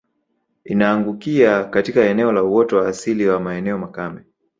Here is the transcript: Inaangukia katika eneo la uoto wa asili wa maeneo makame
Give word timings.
Inaangukia 0.63 1.63
katika 1.63 2.01
eneo 2.05 2.31
la 2.31 2.43
uoto 2.43 2.77
wa 2.77 2.87
asili 2.87 3.27
wa 3.27 3.39
maeneo 3.39 3.77
makame 3.77 4.21